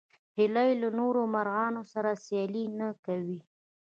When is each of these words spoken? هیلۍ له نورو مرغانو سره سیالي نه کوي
هیلۍ 0.37 0.71
له 0.81 0.89
نورو 0.99 1.21
مرغانو 1.35 1.81
سره 1.93 2.09
سیالي 2.25 2.65
نه 2.79 2.87
کوي 3.05 3.39